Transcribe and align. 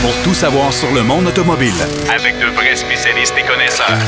pour 0.00 0.14
tout 0.22 0.34
savoir 0.34 0.72
sur 0.72 0.92
le 0.92 1.02
monde 1.02 1.26
automobile. 1.26 1.72
Avec 2.14 2.38
de 2.38 2.46
vrais 2.54 2.76
spécialistes 2.76 3.34
et 3.38 3.46
connaisseurs. 3.46 3.98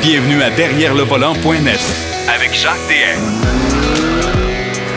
Bienvenue 0.00 0.42
à 0.42 0.50
Derrière 0.50 0.94
le 0.94 1.02
volant.net 1.02 1.80
Avec 2.28 2.54
Jacques 2.54 2.76
DM. 2.88 3.46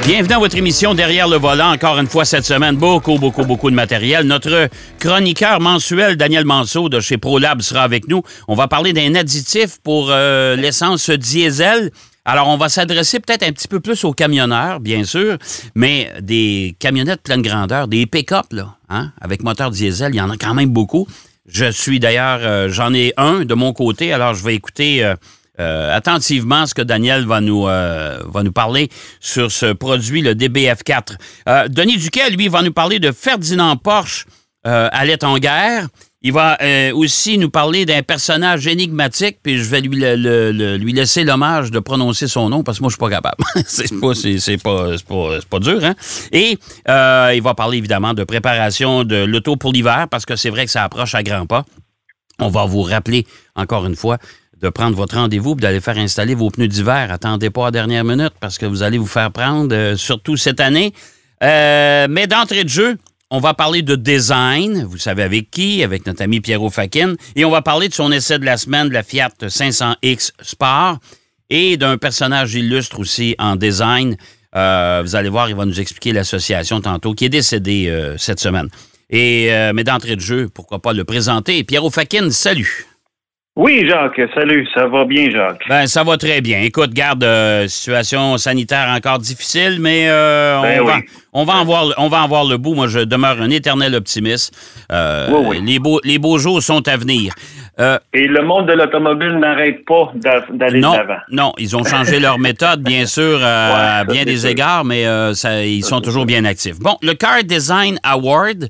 Bienvenue 0.06 0.34
à 0.34 0.40
votre 0.40 0.58
émission 0.58 0.94
Derrière 0.94 1.28
le 1.28 1.38
volant. 1.38 1.72
Encore 1.72 2.00
une 2.00 2.08
fois 2.08 2.26
cette 2.26 2.46
semaine, 2.46 2.76
beaucoup, 2.76 3.18
beaucoup, 3.20 3.44
beaucoup 3.44 3.70
de 3.70 3.76
matériel. 3.76 4.26
Notre 4.26 4.70
chroniqueur 5.00 5.60
mensuel, 5.60 6.16
Daniel 6.16 6.46
Manceau 6.46 6.90
de 6.90 7.00
chez 7.00 7.18
ProLab, 7.18 7.62
sera 7.62 7.84
avec 7.84 8.08
nous. 8.08 8.24
On 8.48 8.56
va 8.56 8.68
parler 8.68 8.94
d'un 8.94 9.16
additif 9.16 9.78
pour 9.84 10.08
euh, 10.10 10.56
l'essence 10.56 11.10
diesel. 11.10 11.92
Alors, 12.32 12.48
on 12.48 12.58
va 12.58 12.70
s'adresser 12.70 13.20
peut-être 13.20 13.42
un 13.42 13.52
petit 13.52 13.68
peu 13.68 13.80
plus 13.80 14.04
aux 14.04 14.14
camionneurs, 14.14 14.80
bien 14.80 15.04
sûr, 15.04 15.40
mais 15.74 16.12
des 16.22 16.76
camionnettes 16.78 17.24
pleine 17.24 17.42
grandeur, 17.42 17.88
des 17.88 18.06
pick-up, 18.06 18.46
là, 18.52 18.76
hein, 18.88 19.12
avec 19.20 19.42
moteur 19.42 19.72
diesel, 19.72 20.14
il 20.14 20.18
y 20.18 20.22
en 20.22 20.30
a 20.30 20.38
quand 20.38 20.54
même 20.54 20.70
beaucoup. 20.70 21.08
Je 21.48 21.72
suis 21.72 22.00
d'ailleurs, 22.00 22.38
euh, 22.44 22.70
j'en 22.70 22.94
ai 22.94 23.14
un 23.18 23.46
de 23.46 23.54
mon 23.56 23.74
côté, 23.74 24.14
alors 24.14 24.36
je 24.36 24.44
vais 24.44 24.54
écouter 24.54 25.04
euh, 25.04 25.16
euh, 25.60 25.98
attentivement 25.98 26.68
ce 26.68 26.76
que 26.76 26.84
Daniel 26.84 27.26
va 27.26 27.42
nous, 27.42 27.64
va 27.64 28.44
nous 28.44 28.52
parler 28.52 28.90
sur 29.20 29.52
ce 29.52 29.74
produit, 29.74 30.22
le 30.22 30.36
DBF4. 30.36 31.70
Denis 31.70 31.98
Duquet, 31.98 32.30
lui, 32.30 32.48
va 32.48 32.62
nous 32.62 32.74
parler 32.74 33.00
de 33.00 33.12
Ferdinand 33.12 33.76
Porsche 33.76 34.28
à 34.64 35.04
en 35.24 35.40
guerre. 35.40 35.88
Il 36.22 36.34
va 36.34 36.58
euh, 36.62 36.92
aussi 36.94 37.38
nous 37.38 37.50
parler 37.50 37.86
d'un 37.86 38.04
personnage 38.04 38.68
énigmatique, 38.68 39.38
puis 39.42 39.58
je 39.58 39.70
vais 39.70 39.80
lui, 39.80 39.98
lui 40.78 40.92
laisser 40.92 41.24
l'hommage 41.24 41.72
de 41.72 41.80
prononcer 41.80 42.28
son 42.28 42.50
nom 42.50 42.62
parce 42.62 42.80
que 42.80 42.84
moi, 42.84 42.90
je 42.90 42.96
suis 42.96 43.00
pas 43.00 43.10
capable. 43.10 43.42
c'est 43.66 43.98
pas, 44.02 44.14
c'est, 44.14 44.58
pas, 44.58 44.98
pas, 45.08 45.40
pas, 45.50 45.60
dur, 45.60 45.82
hein? 45.82 45.96
Et 46.34 46.60
euh, 46.90 47.32
il 47.34 47.42
va 47.42 47.54
parler 47.54 47.78
évidemment 47.78 48.14
de 48.14 48.26
préparation 48.26 49.06
de 49.06 49.24
l'auto 49.24 49.56
pour 49.56 49.72
l'hiver 49.72 50.08
parce 50.12 50.26
que 50.26 50.36
c'est 50.36 50.50
vrai 50.50 50.66
que 50.66 50.72
ça 50.72 50.84
approche 50.84 51.16
à 51.16 51.24
grands 51.24 51.46
pas. 51.46 51.64
On 52.38 52.50
va 52.50 52.66
vous 52.66 52.82
rappeler 52.82 53.26
encore 53.56 53.86
une 53.86 53.96
fois 53.96 54.18
de 54.62 54.68
prendre 54.68 54.98
votre 54.98 55.16
rendez-vous 55.16 55.54
et 55.54 55.62
d'aller 55.62 55.80
faire 55.80 55.98
installer 55.98 56.36
vos 56.36 56.50
pneus 56.50 56.68
d'hiver. 56.68 57.14
Attendez 57.14 57.50
pas 57.50 57.62
à 57.62 57.66
la 57.68 57.72
dernière 57.72 58.04
minute 58.04 58.34
parce 58.42 58.58
que 58.58 58.66
vous 58.66 58.84
allez 58.84 58.98
vous 58.98 59.08
faire 59.08 59.32
prendre, 59.32 59.74
euh, 59.74 59.96
surtout 59.96 60.36
cette 60.36 60.60
année. 60.60 60.94
mais 61.42 62.28
d'entrée 62.28 62.66
de 62.66 62.70
jeu, 62.70 62.98
on 63.32 63.40
va 63.40 63.54
parler 63.54 63.82
de 63.82 63.96
design, 63.96 64.84
vous 64.84 64.98
savez 64.98 65.24
avec 65.24 65.52
qui, 65.52 65.84
avec 65.84 66.06
notre 66.08 66.24
ami 66.24 66.42
Pierrot 66.42 66.70
Fakin, 66.70 67.16
et 67.36 67.46
on 67.46 67.52
va 67.52 67.62
parler 67.62 67.88
de 67.88 67.94
son 67.94 68.12
essai 68.12 68.40
de 68.40 68.46
la 68.46 68.58
semaine 68.58 68.90
de 68.90 68.94
la 68.94 69.04
Fiat 69.04 69.30
500X 69.42 70.32
Sport 70.42 70.98
et 71.50 71.78
d'un 71.78 71.98
personnage 71.98 72.56
illustre 72.56 73.00
aussi 73.00 73.36
en 73.38 73.56
design. 73.56 74.18
Euh, 74.56 75.02
vous 75.04 75.16
allez 75.16 75.30
voir, 75.30 75.50
il 75.50 75.56
va 75.56 75.66
nous 75.66 75.80
expliquer 75.80 76.12
l'association 76.12 76.82
tantôt, 76.82 77.14
qui 77.14 77.26
est 77.26 77.30
décédée 77.30 77.88
euh, 77.88 78.18
cette 78.18 78.40
semaine. 78.40 78.70
Et, 79.12 79.54
euh, 79.54 79.74
mais 79.74 79.84
d'entrée 79.84 80.16
de 80.16 80.22
jeu, 80.22 80.50
pourquoi 80.52 80.80
pas 80.80 80.94
le 80.94 81.04
présenter. 81.04 81.64
Pierrot 81.64 81.92
Fakin, 81.92 82.32
salut. 82.32 82.88
Oui, 83.60 83.86
Jacques, 83.86 84.22
salut. 84.34 84.66
Ça 84.74 84.88
va 84.88 85.04
bien, 85.04 85.30
Jacques? 85.30 85.66
Ben, 85.68 85.86
ça 85.86 86.06
va 86.06 86.16
très 86.16 86.40
bien. 86.40 86.62
Écoute, 86.62 86.92
garde, 86.94 87.26
euh, 87.26 87.68
situation 87.68 88.38
sanitaire 88.38 88.88
encore 88.88 89.20
difficile, 89.20 89.80
mais 89.82 90.06
euh, 90.08 90.62
ben 90.62 90.80
on, 90.82 90.86
va, 90.86 90.98
on, 91.34 91.44
va 91.44 91.54
en 91.56 91.66
voir, 91.66 91.94
on 91.98 92.08
va 92.08 92.24
en 92.24 92.28
voir 92.30 92.46
le 92.46 92.56
bout. 92.56 92.74
Moi, 92.74 92.88
je 92.88 93.00
demeure 93.00 93.42
un 93.42 93.50
éternel 93.50 93.96
optimiste. 93.96 94.56
Euh, 94.94 95.28
oui, 95.30 95.46
oui. 95.46 95.62
Les, 95.62 95.78
beaux, 95.78 96.00
les 96.06 96.20
beaux 96.20 96.38
jours 96.38 96.64
sont 96.64 96.88
à 96.88 96.96
venir. 96.96 97.34
Et 98.14 98.28
le 98.28 98.42
monde 98.44 98.66
de 98.68 98.74
l'automobile 98.74 99.38
n'arrête 99.40 99.84
pas 99.86 100.14
d'aller 100.14 100.80
de 100.80 100.82
l'avant. 100.82 101.20
Non, 101.30 101.52
ils 101.58 101.76
ont 101.76 101.84
changé 101.84 102.22
leur 102.22 102.40
méthode, 102.50 102.82
bien 102.82 103.06
sûr, 103.06 103.42
à 103.44 104.06
bien 104.06 104.24
des 104.24 104.48
égards, 104.48 104.86
mais 104.86 105.04
ça, 105.34 105.66
ils 105.66 105.84
sont 105.84 106.00
toujours 106.00 106.26
bien 106.26 106.46
actifs. 106.46 106.80
Bon, 106.80 106.96
le 107.02 107.14
Car 107.14 107.44
Design 107.44 108.00
Award, 108.04 108.70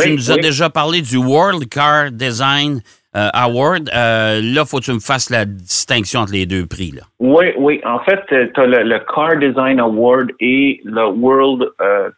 tu 0.00 0.12
nous 0.12 0.30
as 0.30 0.36
déjà 0.36 0.70
parlé 0.70 1.02
du 1.02 1.16
World 1.16 1.68
Car 1.68 2.12
Design 2.12 2.82
euh, 3.14 3.28
award. 3.34 3.90
Euh, 3.94 4.40
là, 4.42 4.64
faut 4.64 4.78
que 4.78 4.84
tu 4.84 4.92
me 4.92 4.98
fasses 4.98 5.28
la 5.28 5.44
distinction 5.44 6.20
entre 6.20 6.32
les 6.32 6.46
deux 6.46 6.66
prix. 6.66 6.92
Là. 6.92 7.02
Oui, 7.20 7.52
oui. 7.58 7.78
En 7.84 7.98
fait, 7.98 8.20
euh, 8.32 8.46
tu 8.54 8.60
as 8.60 8.66
le, 8.66 8.98
Car 9.14 9.36
Design 9.36 9.80
Award 9.80 10.30
et 10.40 10.80
le 10.84 11.08
World 11.08 11.68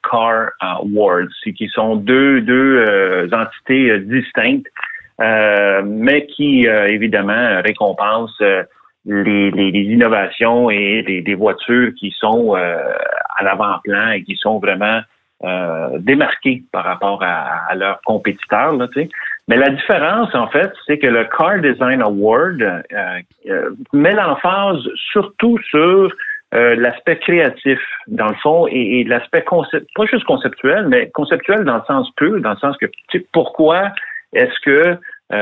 Car 0.08 0.50
Award, 0.60 1.28
qui 1.56 1.68
sont 1.68 1.96
deux, 1.96 2.40
deux 2.42 3.28
entités 3.32 3.98
distinctes, 4.00 4.68
mais 5.18 6.26
qui, 6.26 6.66
évidemment, 6.66 7.60
récompensent 7.64 8.42
les, 9.04 9.50
les, 9.50 9.70
innovations 9.70 10.70
et 10.70 11.22
des, 11.24 11.34
voitures 11.34 11.92
qui 11.98 12.14
sont 12.18 12.54
à 12.54 13.42
l'avant-plan 13.42 14.12
et 14.12 14.22
qui 14.22 14.36
sont 14.36 14.60
vraiment 14.60 15.00
démarquées 15.98 16.62
par 16.72 16.84
rapport 16.84 17.22
à, 17.22 17.66
à 17.68 17.74
leurs 17.74 18.00
compétiteurs. 18.02 18.72
Là. 18.72 18.86
Mais 19.48 19.56
la 19.56 19.68
différence, 19.68 20.34
en 20.34 20.48
fait, 20.48 20.72
c'est 20.86 20.98
que 20.98 21.06
le 21.06 21.24
Car 21.24 21.58
Design 21.58 22.00
Award 22.00 22.62
euh, 22.62 22.80
euh, 23.46 23.70
met 23.92 24.14
l'emphase 24.14 24.82
surtout 25.12 25.58
sur 25.68 26.10
euh, 26.54 26.76
l'aspect 26.76 27.18
créatif, 27.18 27.78
dans 28.06 28.28
le 28.28 28.34
fond, 28.36 28.66
et, 28.70 29.04
l'aspect 29.04 29.42
concept, 29.42 29.86
pas 29.94 30.06
juste 30.06 30.24
conceptuel, 30.24 30.88
mais 30.88 31.10
conceptuel 31.10 31.64
dans 31.64 31.76
le 31.76 31.82
sens 31.86 32.10
pur, 32.16 32.40
dans 32.40 32.52
le 32.52 32.56
sens 32.56 32.76
que, 32.78 32.86
tu 32.86 33.18
sais, 33.18 33.26
pourquoi 33.32 33.90
est-ce 34.32 34.58
que 34.60 34.98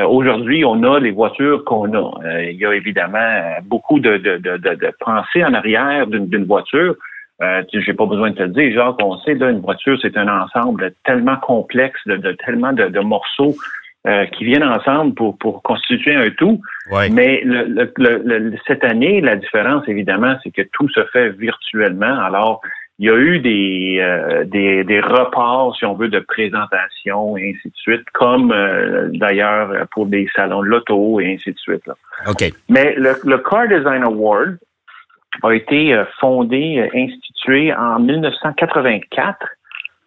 aujourd'hui 0.07 0.65
on 0.65 0.83
a 0.85 0.99
les 1.01 1.11
voitures 1.11 1.65
qu'on 1.65 1.93
a? 1.93 2.41
Il 2.41 2.57
y 2.57 2.65
a 2.65 2.73
évidemment 2.75 3.57
beaucoup 3.65 4.01
de, 4.01 4.17
de, 4.17 4.39
de, 4.39 4.57
de 4.57 4.93
pensée 5.01 5.45
en 5.45 5.53
arrière 5.53 6.07
d'une 6.07 6.45
voiture. 6.45 6.97
Euh, 7.43 7.63
j'ai 7.73 7.95
pas 7.95 8.07
besoin 8.07 8.31
de 8.31 8.37
te 8.37 8.43
le 8.43 8.51
dire, 8.51 8.73
genre 8.73 8.97
qu'on 8.97 9.19
sait, 9.19 9.35
là, 9.35 9.51
une 9.51 9.61
voiture, 9.61 9.99
c'est 10.01 10.17
un 10.17 10.29
ensemble 10.29 10.93
tellement 11.05 11.37
complexe 11.37 12.01
de, 12.07 12.17
de 12.17 12.33
tellement 12.45 12.73
de, 12.73 12.87
de 12.87 13.01
morceaux 13.01 13.57
euh, 14.07 14.27
qui 14.27 14.45
viennent 14.45 14.65
ensemble 14.65 15.15
pour, 15.15 15.39
pour 15.39 15.63
constituer 15.63 16.15
un 16.15 16.31
tout. 16.31 16.61
Mais 17.13 17.41
le, 17.45 17.93
le, 17.97 18.53
cette 18.67 18.85
année, 18.85 19.21
la 19.21 19.37
différence, 19.37 19.89
évidemment, 19.89 20.37
c'est 20.43 20.51
que 20.51 20.63
tout 20.73 20.89
se 20.89 21.05
fait 21.13 21.31
virtuellement. 21.31 22.19
Alors, 22.21 22.61
il 22.99 23.07
y 23.07 23.11
a 23.11 23.17
eu 23.17 23.39
des, 23.39 23.99
euh, 24.01 24.45
des, 24.45 24.85
des, 24.85 25.01
reports, 25.01 25.77
si 25.77 25.85
on 25.85 25.95
veut, 25.95 26.09
de 26.09 26.21
présentation 26.21 27.37
et 27.37 27.51
ainsi 27.51 27.69
de 27.69 27.77
suite, 27.77 28.05
comme 28.13 28.53
euh, 28.53 29.09
d'ailleurs 29.13 29.87
pour 29.93 30.07
des 30.07 30.29
salons 30.37 30.63
de 30.63 30.67
l'auto 30.67 31.21
et 31.21 31.35
ainsi 31.35 31.53
de 31.53 31.59
suite. 31.59 31.87
Là. 31.87 31.95
Mais 32.69 32.95
le, 32.97 33.15
le 33.25 33.39
Car 33.39 33.69
Design 33.69 34.03
Award 34.03 34.59
a 35.43 35.53
été 35.55 35.95
fondé, 36.21 36.89
institué 36.95 37.73
en 37.75 37.99
1984 38.01 39.39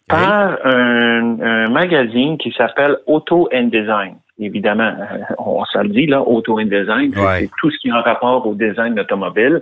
par 0.08 0.58
un, 0.64 1.68
magazine 1.70 2.38
qui 2.38 2.52
s'appelle 2.52 2.98
Auto 3.08 3.50
and 3.54 3.66
Design. 3.66 4.16
Évidemment, 4.40 4.92
euh, 5.00 5.34
on 5.38 5.64
s'en 5.66 5.84
dit, 5.86 6.08
là, 6.08 6.22
Auto 6.22 6.60
and 6.60 6.66
Design, 6.66 7.14
c'est 7.14 7.50
tout 7.60 7.72
ce 7.72 7.78
qui 7.80 7.88
est 7.88 7.94
en 7.94 8.02
rapport 8.02 8.46
au 8.46 8.54
design 8.54 9.00
automobile. 9.00 9.62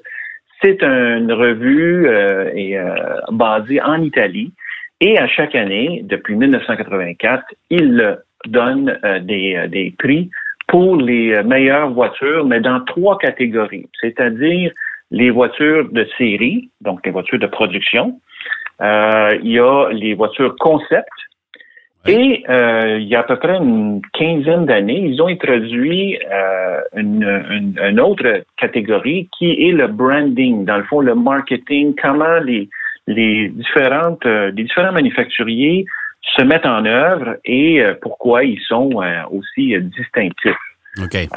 C'est 0.62 0.82
une 0.82 1.32
revue 1.32 2.08
euh, 2.08 2.50
et, 2.56 2.78
euh, 2.78 2.96
basée 3.32 3.82
en 3.82 4.02
Italie. 4.02 4.52
Et 5.00 5.18
à 5.20 5.28
chaque 5.28 5.54
année, 5.54 6.02
depuis 6.06 6.36
1984, 6.36 7.44
il 7.70 8.18
donne 8.48 8.98
des, 9.22 9.68
des 9.68 9.94
prix 9.98 10.30
pour 10.68 10.96
les 10.96 11.44
meilleures 11.44 11.90
voitures, 11.90 12.46
mais 12.46 12.62
dans 12.62 12.80
trois 12.82 13.18
catégories, 13.18 13.88
c'est-à-dire 14.00 14.72
les 15.14 15.30
voitures 15.30 15.88
de 15.92 16.06
série, 16.18 16.70
donc 16.82 17.06
les 17.06 17.12
voitures 17.12 17.40
de 17.40 17.46
production, 17.46 18.20
euh, 18.82 19.30
il 19.44 19.52
y 19.52 19.60
a 19.60 19.90
les 19.92 20.16
voitures 20.16 20.56
concept. 20.60 21.08
Et 22.06 22.44
euh, 22.50 22.98
il 23.00 23.08
y 23.08 23.16
a 23.16 23.22
à 23.22 23.24
peu 23.24 23.38
près 23.38 23.56
une 23.56 24.02
quinzaine 24.12 24.66
d'années, 24.66 25.00
ils 25.00 25.22
ont 25.22 25.28
introduit 25.28 26.20
euh, 26.30 26.82
une, 26.98 27.78
une, 27.82 28.00
autre 28.02 28.44
catégorie 28.58 29.30
qui 29.38 29.52
est 29.52 29.72
le 29.72 29.88
branding, 29.88 30.66
dans 30.66 30.78
le 30.78 30.84
fond, 30.84 31.00
le 31.00 31.16
marketing, 31.16 31.96
comment 32.02 32.40
les, 32.40 32.68
les 33.08 33.48
différentes 33.48 34.26
les 34.26 34.64
différents 34.64 34.92
manufacturiers 34.92 35.86
se 36.36 36.42
mettent 36.42 36.66
en 36.66 36.84
œuvre 36.86 37.38
et 37.46 37.82
pourquoi 38.02 38.44
ils 38.44 38.60
sont 38.68 38.90
aussi 39.32 39.74
distinctifs. 39.80 40.73
Okay. 41.02 41.28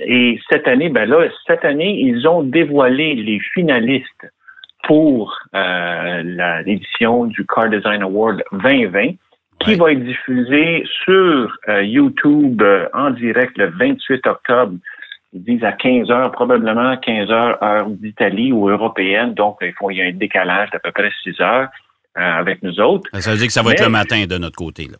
et 0.00 0.38
cette 0.48 0.68
année, 0.68 0.88
ben 0.88 1.08
là, 1.08 1.28
cette 1.46 1.64
année, 1.64 1.98
ils 2.00 2.28
ont 2.28 2.44
dévoilé 2.44 3.14
les 3.14 3.40
finalistes 3.52 4.26
pour 4.86 5.36
euh, 5.54 6.62
l'édition 6.64 7.24
du 7.24 7.44
Car 7.46 7.68
Design 7.68 8.02
Award 8.02 8.42
2020 8.52 9.14
qui 9.60 9.74
va 9.74 9.92
être 9.92 10.04
diffusée 10.04 10.84
sur 11.04 11.50
euh, 11.68 11.82
YouTube 11.82 12.60
euh, 12.62 12.86
en 12.92 13.10
direct 13.10 13.56
le 13.56 13.70
28 13.70 14.26
octobre. 14.26 14.74
Ils 15.32 15.42
disent 15.42 15.64
à 15.64 15.72
15 15.72 16.10
heures, 16.10 16.30
probablement 16.30 16.96
15 16.96 17.30
heures 17.30 17.62
heure 17.62 17.88
d'Italie 17.88 18.52
ou 18.52 18.68
européenne. 18.68 19.34
Donc, 19.34 19.58
il, 19.62 19.72
faut, 19.72 19.90
il 19.90 19.96
y 19.96 20.02
a 20.02 20.04
un 20.04 20.12
décalage 20.12 20.70
d'à 20.70 20.78
peu 20.78 20.92
près 20.92 21.10
6 21.24 21.40
heures 21.40 21.68
avec 22.14 22.62
nous 22.62 22.80
autres. 22.80 23.10
Ça 23.18 23.32
veut 23.32 23.36
dire 23.36 23.46
que 23.46 23.52
ça 23.52 23.62
va 23.62 23.72
être 23.72 23.82
le 23.82 23.90
matin 23.90 24.24
de 24.26 24.38
notre 24.38 24.56
côté. 24.56 24.84
Là. 24.84 24.96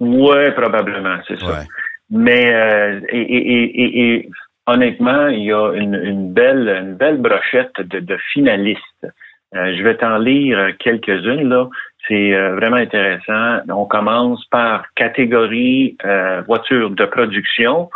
Oui, 0.00 0.50
probablement, 0.54 1.16
c'est 1.26 1.40
ça. 1.40 1.64
Mais 2.10 3.02
et, 3.10 4.28
honnêtement, 4.66 5.28
il 5.28 5.44
y 5.44 5.52
a 5.52 5.72
une, 5.72 6.32
belle, 6.32 6.68
une 6.68 6.94
belle 6.94 7.18
brochette 7.18 7.80
de 7.80 8.16
finalistes. 8.32 9.06
je 9.52 9.82
vais 9.82 9.96
t'en 9.96 10.18
lire 10.18 10.72
quelques-unes 10.78 11.48
là. 11.48 11.68
C'est 12.06 12.32
vraiment 12.52 12.76
intéressant. 12.76 13.58
On 13.68 13.84
commence 13.84 14.44
par 14.46 14.84
catégorie 14.94 15.98
voiture 16.46 16.90
de 16.90 17.04
production. 17.04 17.90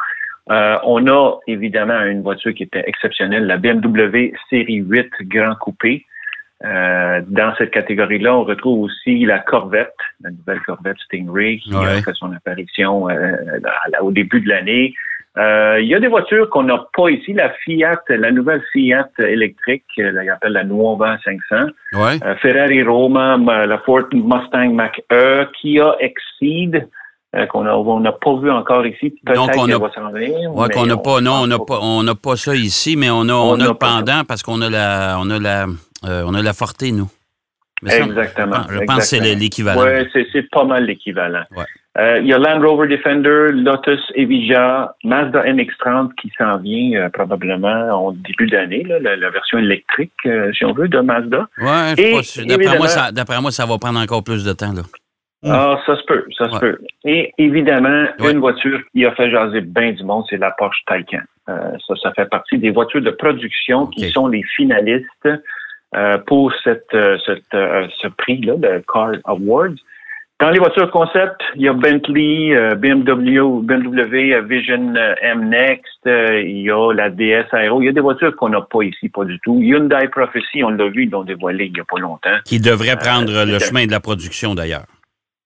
on 0.49 1.07
a 1.07 1.39
évidemment 1.47 2.03
une 2.03 2.23
voiture 2.23 2.53
qui 2.53 2.65
était 2.65 2.85
exceptionnelle, 2.87 3.47
la 3.47 3.57
BMW 3.57 4.33
Série 4.51 4.77
8 4.77 5.11
Grand 5.23 5.55
Coupé. 5.55 6.05
Euh, 6.65 7.21
dans 7.27 7.55
cette 7.57 7.73
catégorie-là, 7.73 8.37
on 8.37 8.45
retrouve 8.45 8.85
aussi 8.85 9.25
la 9.25 9.41
Corvette, 9.41 9.97
la 10.23 10.31
nouvelle 10.31 10.61
Corvette 10.61 10.99
Stingray 11.07 11.59
qui 11.59 11.75
a 11.75 12.01
fait 12.03 12.15
son 12.15 12.33
apparition 12.33 13.09
euh, 13.11 13.35
au 14.01 14.13
début 14.13 14.41
de 14.41 14.49
l'année. 14.49 14.95
Euh, 15.39 15.81
il 15.81 15.89
y 15.89 15.95
a 15.95 15.99
des 15.99 16.09
voitures 16.09 16.49
qu'on 16.51 16.65
n'a 16.65 16.87
pas 16.97 17.09
ici. 17.09 17.33
La 17.33 17.51
Fiat, 17.65 18.03
la 18.09 18.31
nouvelle 18.31 18.63
Fiat 18.73 19.09
électrique, 19.19 19.85
elle 19.97 20.29
appelle 20.29 20.53
la 20.53 20.63
Nuova 20.63 21.19
500. 21.25 21.71
Ferrari 22.41 22.83
Roma, 22.83 23.39
la 23.39 23.79
Ford 23.79 24.07
Mustang 24.13 24.73
Mach-E, 24.73 25.47
Kia 25.61 25.97
Exceed, 25.99 26.87
qu'on 27.49 28.01
n'a 28.01 28.13
pas 28.13 28.37
vu 28.37 28.51
encore 28.51 28.87
ici. 28.87 29.15
Va 29.27 29.35
s'en 29.35 30.11
venir. 30.11 30.55
Ouais, 30.55 30.69
qu'on 30.69 30.87
n'a 30.87 30.99
pas, 30.99 31.21
non, 31.23 31.41
on 31.43 31.47
n'a 31.47 31.59
pas, 31.59 31.79
on 31.81 32.03
n'a 32.03 32.15
pas 32.15 32.37
ça 32.37 32.55
ici, 32.55 32.95
mais 32.97 33.09
on 33.11 33.29
a, 33.29 33.33
on, 33.33 33.59
a 33.59 33.75
pendant 33.75 34.25
parce 34.29 34.43
qu'on 34.43 34.61
a 34.61 34.69
la, 34.69 35.17
on 35.19 35.31
a 35.31 35.39
la, 35.39 35.65
euh, 36.05 36.25
on 36.27 36.35
a 36.35 36.43
la 36.43 36.53
Forte, 36.53 36.83
nous. 36.83 37.09
exactement. 37.85 38.63
je 38.69 38.79
pense 38.85 38.99
que 38.99 39.03
c'est 39.05 39.21
l'équivalent. 39.35 39.83
Oui, 39.83 40.25
c'est 40.33 40.51
pas 40.51 40.65
mal 40.65 40.85
l'équivalent. 40.85 41.45
Euh, 41.99 42.19
il 42.21 42.27
y 42.27 42.33
a 42.33 42.39
Land 42.39 42.67
Rover 42.67 42.89
Defender, 42.89 43.49
Lotus 43.53 44.01
Evija, 44.15 44.95
Mazda 45.05 45.45
MX-30 45.45 46.15
qui 46.15 46.33
s'en 46.39 46.57
vient 46.57 46.99
euh, 46.99 47.11
probablement 47.11 48.07
au 48.07 48.13
début 48.13 48.47
d'année, 48.47 48.83
la, 48.85 49.31
version 49.31 49.59
électrique, 49.59 50.13
si 50.55 50.65
on 50.65 50.73
veut, 50.73 50.89
de 50.89 51.01
Mazda. 51.01 51.49
Oui, 51.59 52.47
d'après 52.47 52.79
moi, 52.79 52.89
ça, 52.89 53.11
moi, 53.41 53.51
ça 53.51 53.67
va 53.67 53.77
prendre 53.79 54.01
encore 54.01 54.25
plus 54.25 54.43
de 54.43 54.53
temps. 54.55 54.73
Là. 54.73 54.83
Ah, 55.45 55.79
ça 55.85 55.97
se 55.97 56.03
peut, 56.05 56.25
ça 56.39 56.49
se 56.51 56.59
peut. 56.59 56.79
Et 57.05 57.33
évidemment, 57.37 58.07
une 58.21 58.39
voiture 58.39 58.81
qui 58.93 59.05
a 59.05 59.13
fait 59.13 59.31
jaser 59.31 59.61
bien 59.61 59.93
du 59.93 60.05
monde, 60.05 60.25
c'est 60.31 60.37
la 60.37 60.53
Porsche 60.53 60.85
Taycan. 60.87 61.23
ça, 61.47 61.95
ça 62.03 62.13
fait 62.13 62.29
partie 62.31 62.59
des 62.59 62.71
voitures 62.71 63.03
de 63.03 63.11
production 63.11 63.87
qui 63.89 64.09
sont 64.11 64.29
les 64.29 64.45
finalistes 64.57 65.29
euh, 65.95 66.17
pour 66.27 66.53
cette, 66.65 66.95
euh, 66.95 67.19
cette 67.27 67.53
euh, 67.55 67.87
ce 68.01 68.09
prix-là, 68.09 68.55
le 68.59 68.83
Car 68.91 69.13
Awards. 69.25 69.77
Dans 70.41 70.51
les 70.51 70.59
voitures 70.59 70.91
concept, 70.91 71.41
il 71.55 71.63
y 71.63 71.69
a 71.69 71.73
Bentley, 71.73 72.75
BMW, 72.77 73.63
BMW 73.63 74.41
Vision 74.41 74.95
M 75.21 75.49
Next, 75.51 76.01
il 76.05 76.63
y 76.63 76.71
a 76.71 76.93
la 76.93 77.11
DS 77.11 77.47
Aero. 77.53 77.81
Il 77.81 77.85
y 77.85 77.89
a 77.89 77.93
des 77.93 78.01
voitures 78.01 78.35
qu'on 78.35 78.49
n'a 78.49 78.63
pas 78.63 78.83
ici, 78.83 79.09
pas 79.09 79.25
du 79.25 79.39
tout. 79.41 79.61
Hyundai 79.61 80.09
Prophecy, 80.11 80.65
on 80.65 80.71
l'a 80.71 80.89
vu, 80.89 81.05
ils 81.05 81.11
l'ont 81.11 81.23
dévoilé 81.23 81.67
il 81.67 81.73
n'y 81.75 81.81
a 81.81 81.85
pas 81.85 82.01
longtemps. 82.01 82.39
Qui 82.45 82.59
devrait 82.59 82.97
prendre 82.97 83.45
le 83.45 83.59
chemin 83.61 83.87
de 83.87 83.93
la 83.93 84.01
production 84.01 84.57
d'ailleurs. 84.57 84.87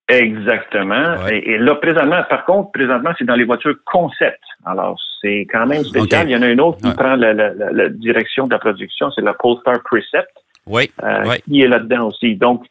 Exactement. 0.08 1.26
Et, 1.31 1.58
là, 1.58 1.75
présentement, 1.76 2.23
par 2.31 2.44
contre, 2.44 2.70
présentement, 2.70 3.11
c'est 3.19 3.25
dans 3.25 3.35
les 3.35 3.44
voitures 3.44 3.75
concept. 3.85 4.41
Alors, 4.64 4.97
c'est 5.20 5.47
quand 5.50 5.67
même 5.67 5.82
spécial. 5.82 6.29
Il 6.29 6.32
y 6.32 6.37
en 6.37 6.43
a 6.43 6.49
une 6.49 6.61
autre 6.61 6.79
qui 6.79 6.94
prend 6.94 7.17
la, 7.17 7.88
direction 7.88 8.47
de 8.47 8.53
la 8.53 8.58
production, 8.58 9.11
c'est 9.11 9.23
la 9.23 9.35
Polestar 9.35 9.82
Precept. 9.85 10.31
Oui. 10.67 10.91
Euh, 11.03 11.35
Qui 11.44 11.62
est 11.62 11.69
là-dedans 11.69 12.08
aussi. 12.08 12.37
Donc, 12.37 12.64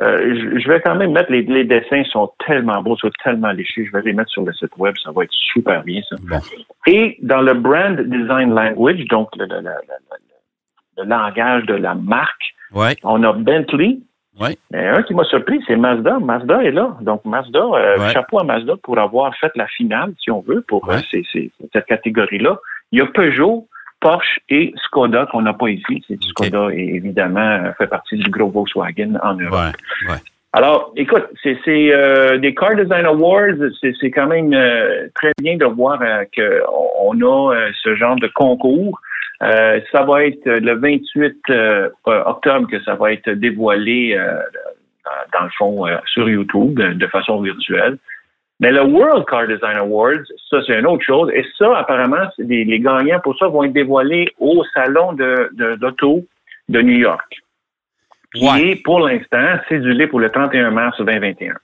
euh, 0.00 0.58
je, 0.58 0.68
vais 0.68 0.80
quand 0.80 0.94
même 0.94 1.12
mettre 1.12 1.30
les, 1.30 1.42
les 1.42 1.64
dessins 1.64 2.04
sont 2.04 2.32
tellement 2.46 2.80
beaux, 2.80 2.96
sont 2.96 3.10
tellement 3.22 3.52
léchés. 3.52 3.84
Je 3.84 3.92
vais 3.92 4.02
les 4.02 4.12
mettre 4.12 4.30
sur 4.30 4.44
le 4.44 4.52
site 4.54 4.76
web, 4.78 4.94
ça 5.02 5.10
va 5.10 5.24
être 5.24 5.32
super 5.32 5.82
bien 5.82 6.00
ça. 6.08 6.16
Et 6.86 7.18
dans 7.22 7.42
le 7.42 7.54
brand 7.54 8.00
design 8.00 8.54
language, 8.54 9.04
donc 9.10 9.28
le, 9.36 9.44
le, 9.46 9.60
le, 9.60 9.70
le 10.96 11.04
langage 11.04 11.66
de 11.66 11.74
la 11.74 11.94
marque, 11.94 12.54
on 13.02 13.22
a 13.24 13.32
Bentley, 13.32 13.98
Ouais. 14.40 14.56
Mais 14.70 14.88
un 14.88 15.02
qui 15.02 15.14
m'a 15.14 15.24
surpris, 15.24 15.60
c'est 15.66 15.76
Mazda. 15.76 16.18
Mazda 16.18 16.64
est 16.64 16.70
là. 16.70 16.96
Donc, 17.02 17.24
Mazda, 17.26 17.60
euh, 17.60 18.08
chapeau 18.08 18.40
à 18.40 18.44
Mazda 18.44 18.74
pour 18.82 18.98
avoir 18.98 19.34
fait 19.36 19.52
la 19.54 19.66
finale, 19.66 20.14
si 20.18 20.30
on 20.30 20.40
veut, 20.40 20.64
pour 20.66 20.90
euh, 20.90 20.96
cette 21.12 21.86
catégorie-là. 21.86 22.58
Il 22.90 23.00
y 23.00 23.02
a 23.02 23.06
Peugeot, 23.06 23.68
Porsche 24.00 24.40
et 24.48 24.72
Skoda 24.84 25.26
qu'on 25.30 25.42
n'a 25.42 25.52
pas 25.52 25.68
ici. 25.68 26.02
C'est 26.08 26.20
Skoda, 26.22 26.68
et 26.72 26.94
évidemment, 26.94 27.70
fait 27.76 27.86
partie 27.86 28.16
du 28.16 28.30
gros 28.30 28.48
Volkswagen 28.48 29.18
en 29.22 29.34
Europe. 29.34 29.76
Alors, 30.52 30.92
écoute, 30.96 31.26
c'est 31.42 31.60
euh, 31.68 32.38
des 32.38 32.54
Car 32.54 32.74
Design 32.74 33.04
Awards, 33.04 33.70
c'est 33.80 34.10
quand 34.10 34.26
même 34.26 34.50
très 35.14 35.32
bien 35.40 35.58
de 35.58 35.66
voir 35.66 36.00
qu'on 36.34 37.20
a 37.20 37.68
ce 37.82 37.94
genre 37.94 38.16
de 38.16 38.28
concours 38.34 38.98
euh, 39.42 39.80
ça 39.90 40.02
va 40.02 40.24
être 40.24 40.44
le 40.44 40.74
28 40.74 41.38
euh, 41.50 41.88
octobre 42.04 42.68
que 42.68 42.80
ça 42.82 42.94
va 42.94 43.12
être 43.12 43.30
dévoilé, 43.30 44.14
euh, 44.14 44.38
dans 45.32 45.44
le 45.44 45.50
fond, 45.56 45.86
sur 46.06 46.28
YouTube 46.28 46.78
de 46.78 47.06
façon 47.06 47.40
virtuelle. 47.40 47.98
Mais 48.60 48.70
le 48.70 48.82
World 48.82 49.24
Car 49.26 49.46
Design 49.46 49.78
Awards, 49.78 50.26
ça, 50.50 50.58
c'est 50.66 50.78
une 50.78 50.86
autre 50.86 51.04
chose. 51.04 51.30
Et 51.32 51.44
ça, 51.56 51.78
apparemment, 51.78 52.28
les, 52.36 52.64
les, 52.66 52.78
gagnants 52.78 53.20
pour 53.20 53.36
ça 53.38 53.48
vont 53.48 53.64
être 53.64 53.72
dévoilés 53.72 54.28
au 54.38 54.62
Salon 54.74 55.14
de, 55.14 55.76
d'auto 55.76 56.26
de, 56.68 56.82
New 56.82 56.98
York. 56.98 57.40
Qui 58.34 58.46
est, 58.46 58.82
pour 58.84 59.00
l'instant, 59.00 59.58
cédulé 59.70 60.06
pour 60.06 60.20
le 60.20 60.28
31 60.28 60.70
mars 60.72 60.98
2021. 60.98 61.54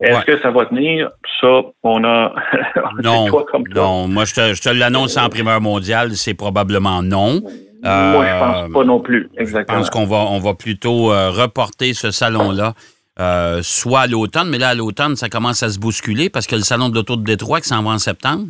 Est-ce 0.00 0.24
que 0.24 0.40
ça 0.40 0.50
va 0.50 0.66
tenir? 0.66 1.10
Ça, 1.40 1.60
on 1.82 2.04
a. 2.04 2.34
non, 3.02 3.28
non. 3.74 4.08
Moi, 4.08 4.24
je 4.24 4.34
te, 4.34 4.54
je 4.54 4.62
te 4.62 4.68
l'annonce 4.68 5.16
en 5.16 5.28
primeur 5.28 5.60
mondiale, 5.60 6.16
c'est 6.16 6.34
probablement 6.34 7.02
non. 7.02 7.42
Moi, 7.82 8.26
je 8.26 8.38
pense 8.38 8.64
euh, 8.64 8.72
pas 8.72 8.84
non 8.84 9.00
plus. 9.00 9.30
Exactement. 9.36 9.78
Je 9.78 9.82
pense 9.82 9.90
qu'on 9.90 10.06
va, 10.06 10.16
on 10.16 10.38
va 10.38 10.54
plutôt 10.54 11.12
euh, 11.12 11.30
reporter 11.30 11.94
ce 11.94 12.10
salon-là. 12.10 12.74
Euh, 13.20 13.60
soit 13.62 14.02
à 14.02 14.06
l'automne, 14.06 14.48
mais 14.48 14.58
là, 14.58 14.68
à 14.68 14.74
l'automne, 14.74 15.16
ça 15.16 15.28
commence 15.28 15.64
à 15.64 15.70
se 15.70 15.80
bousculer 15.80 16.30
parce 16.30 16.46
que 16.46 16.54
le 16.54 16.62
salon 16.62 16.88
de 16.88 16.94
l'auto 16.94 17.16
de 17.16 17.24
Détroit 17.24 17.60
qui 17.60 17.68
s'en 17.68 17.82
va 17.82 17.90
en 17.90 17.98
septembre. 17.98 18.46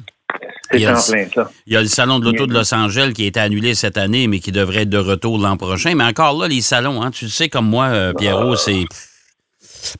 C'est 0.70 0.86
en 0.86 0.90
plein, 0.90 1.26
ça. 1.34 1.50
Il 1.66 1.72
y 1.72 1.76
a 1.76 1.80
le 1.80 1.88
salon 1.88 2.18
de 2.18 2.26
l'auto 2.26 2.46
de 2.46 2.52
Los 2.52 2.74
Angeles 2.74 3.12
qui 3.14 3.24
a 3.24 3.26
été 3.28 3.40
annulé 3.40 3.74
cette 3.74 3.96
année, 3.96 4.26
mais 4.26 4.40
qui 4.40 4.52
devrait 4.52 4.82
être 4.82 4.90
de 4.90 4.98
retour 4.98 5.38
l'an 5.38 5.56
prochain. 5.56 5.94
Mais 5.94 6.04
encore 6.04 6.38
là, 6.38 6.48
les 6.48 6.60
salons, 6.60 7.02
hein, 7.02 7.10
tu 7.10 7.30
sais 7.30 7.48
comme 7.48 7.66
moi, 7.66 8.12
Pierrot, 8.18 8.56
c'est 8.56 8.84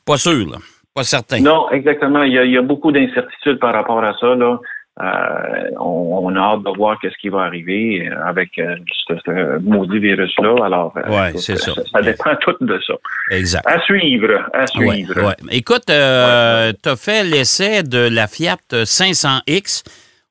pas 0.05 0.17
sûr. 0.17 0.51
Là. 0.51 0.57
Pas 0.93 1.03
certain. 1.03 1.39
Non, 1.39 1.69
exactement. 1.71 2.23
Il 2.23 2.33
y 2.33 2.57
a, 2.57 2.61
beaucoup 2.61 2.91
d'incertitudes 2.91 3.59
par 3.59 3.73
rapport 3.73 4.03
à 4.03 4.13
ça. 4.19 4.35
Là. 4.35 4.59
Euh, 5.01 5.69
on, 5.79 6.35
a 6.35 6.39
hâte 6.39 6.63
de 6.63 6.75
voir 6.75 6.99
qu'est-ce 6.99 7.15
qui 7.21 7.29
va 7.29 7.43
arriver 7.43 8.09
avec 8.25 8.49
euh, 8.59 8.75
ce, 9.07 9.59
maudit 9.59 9.99
virus-là. 9.99 10.65
Alors, 10.65 10.93
euh, 10.97 11.31
ça. 11.37 11.55
ça. 11.55 12.01
dépend 12.01 12.35
tout 12.41 12.55
de 12.59 12.77
ça. 12.85 12.95
Exact. 13.31 13.65
À 13.65 13.79
suivre, 13.81 14.49
à 14.53 14.67
suivre. 14.67 15.35
Écoute, 15.51 15.85
tu 15.85 15.93
as 15.93 16.95
fait 16.97 17.23
l'essai 17.23 17.83
de 17.83 18.09
la 18.13 18.27
Fiat 18.27 18.57
500X. 18.71 19.83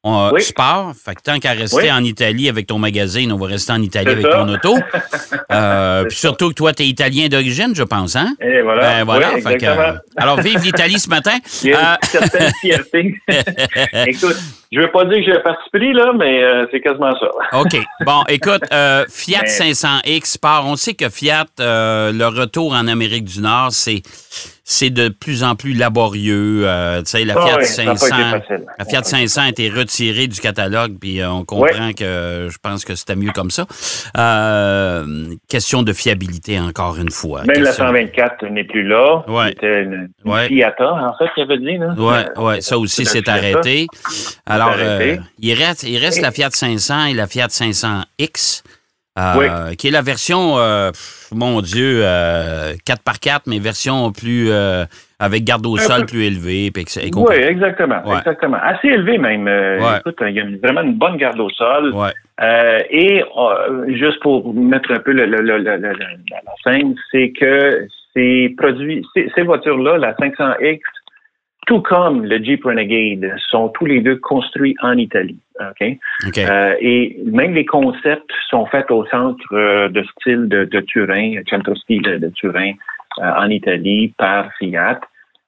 On, 0.05 0.31
oui. 0.33 0.43
Sport. 0.43 0.93
Fait 0.95 1.15
que 1.17 1.23
tant 1.23 1.41
qu'à 1.41 1.53
rester 1.53 1.91
en 1.91 2.05
Italie 2.05 2.49
avec 2.49 2.69
ton 2.69 2.79
magazine, 2.79 3.33
on 3.33 3.37
va 3.37 3.49
rester 3.49 3.73
en 3.73 3.83
Italie 3.83 4.13
avec 4.13 4.27
ton 4.27 4.49
auto. 4.49 4.77
euh, 5.53 6.05
puis 6.05 6.17
surtout 6.17 6.51
que 6.51 6.55
toi, 6.55 6.73
tu 6.73 6.85
es 6.85 6.87
italien 6.87 7.27
d'origine, 7.27 7.75
je 7.75 7.83
pense, 7.83 8.15
hein? 8.15 8.35
Et 8.41 8.63
voilà. 8.63 8.83
Ben, 8.83 9.05
voilà. 9.05 9.41
fait 9.41 9.57
que, 9.57 9.67
alors, 10.17 10.41
vive 10.41 10.63
l'Italie 10.63 11.01
ce 11.01 11.09
matin. 11.09 11.39
Il 11.65 11.71
y 11.71 11.75
a 11.75 11.81
une 11.81 11.87
euh, 11.87 11.97
certaine 12.03 12.53
fierté. 12.61 13.15
Écoute, 14.07 14.37
je 14.71 14.79
ne 14.79 14.85
veux 14.85 14.91
pas 14.91 15.05
dire 15.07 15.19
que 15.19 15.25
j'ai 15.25 15.39
participé, 15.41 15.93
là, 15.93 16.13
mais 16.17 16.43
euh, 16.43 16.67
c'est 16.71 16.81
quasiment 16.81 17.13
ça. 17.19 17.29
OK. 17.59 17.77
Bon, 18.05 18.23
écoute, 18.29 18.63
euh, 18.73 19.05
Fiat 19.09 19.45
500X 19.45 20.33
Sport, 20.33 20.65
on 20.67 20.77
sait 20.77 20.95
que 20.95 21.09
Fiat, 21.09 21.47
le 21.59 22.27
retour 22.27 22.75
en 22.75 22.87
Amérique 22.87 23.25
du 23.25 23.41
Nord, 23.41 23.73
c'est 23.73 24.03
c'est 24.71 24.91
de 24.91 25.09
plus 25.09 25.45
en 25.45 25.55
plus 25.57 25.73
laborieux. 25.73 26.65
Euh, 26.67 26.99
tu 26.99 27.07
sais, 27.07 27.25
la 27.25 27.35
Fiat 27.35 27.63
500, 27.63 28.17
la 28.79 28.85
Fiat 28.85 29.03
500 29.03 29.41
a 29.41 29.49
été 29.49 29.71
retirée 29.71 30.27
du 30.27 30.39
catalogue, 30.41 30.99
puis 31.01 31.23
euh, 31.23 31.31
on 31.31 31.43
comprend 31.47 31.93
que 31.97 32.49
je 32.51 32.59
pense 32.63 32.85
que 32.85 32.95
c'était 32.95 33.17
mieux 33.17 33.33
comme 33.33 33.51
ça. 33.51 33.65
Euh, 34.19 35.29
question 35.49 35.83
de 35.83 35.95
fiabilité 35.95 36.61
encore 36.61 36.99
une 36.99 37.11
fois. 37.11 37.45
Même 37.45 37.63
la 37.63 37.73
124 37.73 38.45
n'est 38.49 38.65
plus 38.65 38.87
là. 38.87 39.25
C'était 39.49 39.85
une, 39.85 40.11
Fiat, 40.23 40.75
en 40.81 41.17
fait, 41.17 41.31
qui 41.35 41.41
avait 41.41 41.59
dit. 41.59 41.79
Oui, 41.97 42.45
ouais, 42.45 42.61
ça 42.61 42.79
aussi 42.79 43.07
s'est 43.07 43.27
arrêté. 43.27 43.87
Alors, 44.61 44.75
il 45.39 45.55
reste, 45.55 45.85
il 45.85 45.99
reste 45.99 46.21
la 46.21 46.31
Fiat 46.31 46.51
500 46.51 47.07
et 47.07 47.15
la 47.15 47.27
Fiat 47.27 47.49
500X. 47.49 48.63
Euh, 49.19 49.75
qui 49.75 49.89
est 49.89 49.91
la 49.91 50.03
version, 50.03 50.59
euh, 50.59 50.91
mon 51.33 51.61
Dieu, 51.61 52.03
4x4, 52.03 52.05
euh, 52.05 53.39
mais 53.49 53.59
version 53.59 54.13
plus 54.13 54.51
avec 55.21 55.43
garde 55.43 55.67
au 55.67 55.77
sol 55.77 56.07
plus 56.07 56.25
élevée. 56.25 56.71
oui, 56.75 57.35
exactement, 57.35 58.17
exactement. 58.17 58.59
Assez 58.63 58.89
élevé 58.89 59.19
même. 59.19 59.49
Écoute, 59.99 60.19
il 60.21 60.35
y 60.35 60.41
a 60.41 60.45
vraiment 60.63 60.83
une 60.83 60.95
bonne 60.95 61.17
garde 61.17 61.41
au 61.41 61.51
sol. 61.51 61.93
et 62.91 63.25
juste 63.89 64.21
pour 64.21 64.55
mettre 64.55 64.93
un 64.93 65.01
peu 65.01 65.13
le, 65.13 65.25
la 65.25 66.53
scène, 66.63 66.95
c'est 67.11 67.33
que 67.33 67.89
ces 68.15 68.55
produits, 68.57 69.05
ces, 69.15 69.43
voitures-là, 69.43 69.99
la 69.99 70.13
500X, 70.15 70.81
tout 71.69 71.83
comme 71.83 72.25
le 72.25 72.43
Jeep 72.43 72.65
Renegade, 72.65 73.31
sont 73.51 73.69
tous 73.69 73.85
les 73.85 74.01
deux 74.01 74.17
construits 74.17 74.75
en 74.81 74.97
Italie. 74.97 75.39
OK? 75.61 75.99
Euh, 76.39 76.75
et 76.81 77.19
même 77.27 77.53
les 77.53 77.67
concepts 77.67 78.31
sont 78.49 78.65
faits 78.67 78.91
au 78.91 79.05
centre 79.07 79.45
euh, 79.53 79.91
de 79.91 80.03
style 80.05 80.49
de, 80.49 80.65
de 80.65 80.81
Turin, 80.81 81.35
centro 81.51 81.75
style 81.75 82.03
de 82.03 82.29
Turin, 82.31 82.73
euh, 83.19 83.33
en 83.37 83.51
Italie, 83.51 84.15
par 84.17 84.49
Fiat. 84.59 84.99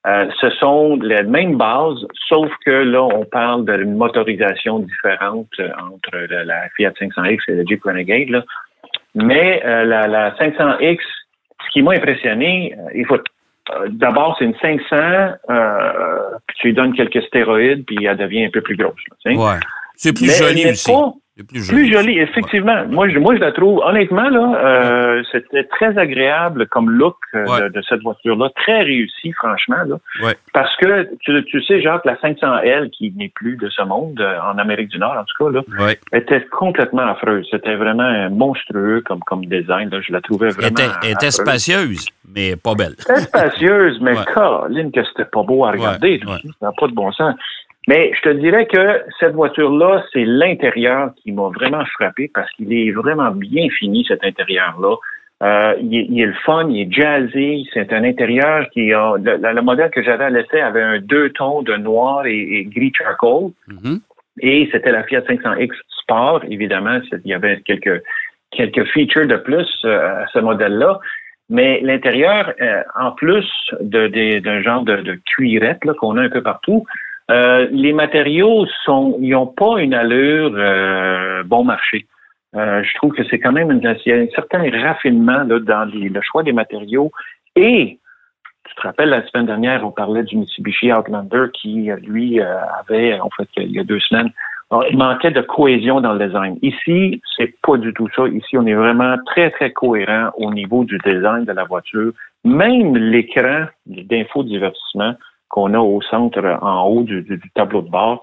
ce 0.05 0.49
sont 0.59 0.97
les 0.97 1.23
mêmes 1.23 1.57
bases, 1.57 2.05
sauf 2.29 2.51
que 2.67 2.71
là, 2.71 3.01
on 3.01 3.25
parle 3.25 3.65
d'une 3.65 3.95
motorisation 3.95 4.77
différente 4.77 5.59
entre 5.91 6.17
la, 6.29 6.69
Fiat 6.77 6.91
500X 7.01 7.39
et 7.47 7.55
le 7.55 7.65
Jeep 7.67 7.83
Renegade. 7.83 8.29
Là. 8.29 8.43
Mais 9.15 9.59
la, 9.63 10.07
la 10.07 10.35
500X, 10.35 10.99
ce 11.65 11.69
qui 11.73 11.81
m'a 11.81 11.93
impressionné, 11.93 12.75
il 12.93 13.07
faut 13.07 13.17
d'abord, 13.89 14.35
c'est 14.37 14.45
une 14.45 14.55
500, 14.55 14.95
euh, 14.95 15.29
puis 15.49 16.10
tu 16.61 16.67
lui 16.67 16.73
donnes 16.73 16.93
quelques 16.93 17.23
stéroïdes, 17.23 17.85
puis 17.85 18.05
elle 18.05 18.17
devient 18.17 18.45
un 18.45 18.49
peu 18.49 18.61
plus 18.61 18.77
grosse. 18.77 18.93
ouais. 19.25 19.59
C'est 19.95 20.13
plus 20.13 20.31
joli 20.31 20.67
aussi. 20.67 20.91
Plus 21.47 21.91
joli. 21.91 22.19
effectivement. 22.19 22.85
Moi, 22.89 23.07
je, 23.07 23.17
moi, 23.17 23.35
je 23.35 23.39
la 23.39 23.53
trouve, 23.53 23.79
honnêtement, 23.85 24.29
là, 24.29 24.53
euh, 24.63 25.23
c'était 25.31 25.63
très 25.63 25.97
agréable 25.97 26.67
comme 26.67 26.89
look 26.89 27.15
euh, 27.33 27.69
de, 27.69 27.81
cette 27.87 28.01
voiture-là. 28.01 28.49
Très 28.55 28.81
réussi, 28.81 29.31
franchement. 29.31 29.77
Là, 29.85 30.33
Parce 30.53 30.75
que, 30.75 31.09
tu, 31.21 31.43
tu 31.45 31.63
sais, 31.63 31.81
Jacques, 31.81 32.03
la 32.03 32.15
500L, 32.15 32.89
qui 32.89 33.13
n'est 33.15 33.31
plus 33.33 33.55
de 33.55 33.69
ce 33.69 33.81
monde, 33.81 34.19
euh, 34.19 34.39
en 34.41 34.57
Amérique 34.57 34.89
du 34.89 34.99
Nord, 34.99 35.15
en 35.17 35.23
tout 35.23 35.45
cas, 35.45 35.61
là, 35.77 35.93
était 36.11 36.45
complètement 36.47 37.07
affreuse. 37.07 37.47
C'était 37.49 37.75
vraiment 37.75 38.29
monstrueux 38.29 39.01
comme, 39.01 39.21
comme 39.21 39.45
design. 39.45 39.89
Là. 39.89 40.01
Je 40.01 40.11
la 40.11 40.19
trouvais 40.19 40.49
vraiment. 40.49 40.75
Elle 41.01 41.11
était, 41.11 41.31
spacieuse, 41.31 42.07
mais 42.35 42.57
pas 42.57 42.75
belle. 42.75 42.93
Était 42.93 43.21
spacieuse, 43.21 43.99
mais 44.01 44.15
Caroline, 44.33 44.91
que 44.91 45.03
c'était 45.05 45.29
pas 45.31 45.43
beau 45.43 45.63
à 45.63 45.71
regarder. 45.71 46.19
Ça 46.25 46.67
n'a 46.67 46.71
pas 46.77 46.87
de 46.87 46.93
bon 46.93 47.09
sens. 47.13 47.35
Mais 47.87 48.11
je 48.15 48.21
te 48.21 48.29
dirais 48.29 48.67
que 48.67 49.01
cette 49.19 49.33
voiture-là, 49.33 50.03
c'est 50.13 50.23
l'intérieur 50.23 51.11
qui 51.15 51.31
m'a 51.31 51.49
vraiment 51.49 51.83
frappé 51.85 52.29
parce 52.33 52.49
qu'il 52.51 52.71
est 52.73 52.91
vraiment 52.91 53.31
bien 53.31 53.69
fini, 53.69 54.05
cet 54.07 54.23
intérieur-là. 54.23 54.95
Euh, 55.41 55.73
il, 55.81 56.21
est, 56.21 56.25
le 56.27 56.33
fun, 56.45 56.69
il 56.69 56.81
est 56.81 56.91
jazzy. 56.91 57.67
C'est 57.73 57.91
un 57.93 58.03
intérieur 58.03 58.69
qui 58.69 58.93
a. 58.93 59.15
Le, 59.17 59.61
modèle 59.61 59.89
que 59.89 60.03
j'avais 60.03 60.25
à 60.25 60.29
l'essai 60.29 60.61
avait 60.61 60.83
un 60.83 60.99
deux 60.99 61.31
tons 61.31 61.63
de 61.63 61.75
noir 61.77 62.27
et, 62.27 62.65
gris 62.65 62.93
charcoal. 62.95 63.49
Mm-hmm. 63.67 63.99
Et 64.41 64.69
c'était 64.71 64.91
la 64.91 65.03
Fiat 65.03 65.21
500X 65.21 65.71
Sport, 66.03 66.41
évidemment. 66.47 66.99
Il 67.25 67.31
y 67.31 67.33
avait 67.33 67.61
quelques, 67.61 68.03
quelques 68.51 68.85
features 68.91 69.25
de 69.25 69.37
plus 69.37 69.67
euh, 69.85 70.23
à 70.23 70.27
ce 70.27 70.39
modèle-là. 70.39 70.99
Mais 71.49 71.81
l'intérieur, 71.81 72.53
euh, 72.61 72.83
en 72.97 73.11
plus 73.11 73.49
d'un 73.81 74.61
genre 74.61 74.83
de, 74.83 74.97
de 74.97 75.19
cuirette 75.25 75.81
qu'on 75.99 76.17
a 76.17 76.21
un 76.21 76.29
peu 76.29 76.43
partout, 76.43 76.85
euh, 77.31 77.67
les 77.71 77.93
matériaux 77.93 78.65
sont, 78.83 79.17
ils 79.21 79.29
n'ont 79.29 79.47
pas 79.47 79.79
une 79.79 79.93
allure 79.93 80.51
euh, 80.55 81.43
bon 81.43 81.63
marché. 81.63 82.05
Euh, 82.55 82.83
je 82.83 82.93
trouve 82.95 83.13
que 83.13 83.23
c'est 83.29 83.39
quand 83.39 83.53
même 83.53 83.71
un 83.71 83.95
certain 84.35 84.69
raffinement 84.83 85.45
dans 85.45 85.89
le 85.89 86.21
choix 86.21 86.43
des 86.43 86.51
matériaux. 86.51 87.11
Et 87.55 87.99
tu 88.67 88.75
te 88.75 88.81
rappelles 88.81 89.09
la 89.09 89.25
semaine 89.27 89.45
dernière, 89.45 89.85
on 89.85 89.91
parlait 89.91 90.23
du 90.23 90.35
Mitsubishi 90.35 90.91
Outlander 90.91 91.45
qui, 91.53 91.89
lui, 92.03 92.41
avait, 92.41 93.17
en 93.19 93.29
fait, 93.29 93.47
il 93.57 93.71
y 93.71 93.79
a 93.79 93.83
deux 93.83 93.99
semaines, 93.99 94.31
il 94.89 94.97
manquait 94.97 95.31
de 95.31 95.41
cohésion 95.41 96.01
dans 96.01 96.13
le 96.13 96.25
design. 96.25 96.57
Ici, 96.61 97.21
c'est 97.37 97.53
pas 97.61 97.77
du 97.77 97.93
tout 97.93 98.07
ça. 98.15 98.27
Ici, 98.27 98.57
on 98.57 98.65
est 98.65 98.73
vraiment 98.73 99.15
très, 99.25 99.51
très 99.51 99.71
cohérent 99.71 100.31
au 100.35 100.51
niveau 100.53 100.83
du 100.83 100.97
design 101.05 101.45
de 101.45 101.51
la 101.53 101.63
voiture. 101.63 102.11
Même 102.43 102.97
l'écran 102.97 103.65
d'infodivertissement 103.85 105.15
qu'on 105.51 105.73
a 105.73 105.79
au 105.79 106.01
centre 106.01 106.43
en 106.61 106.83
haut 106.87 107.03
du, 107.03 107.39
tableau 107.53 107.81
de 107.81 107.89
bord 107.89 108.21